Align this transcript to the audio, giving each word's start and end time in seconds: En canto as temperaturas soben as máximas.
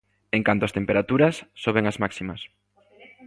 En 0.37 0.41
canto 0.47 0.63
as 0.65 0.75
temperaturas 0.77 1.35
soben 1.63 1.85
as 1.87 1.99
máximas. 2.03 2.41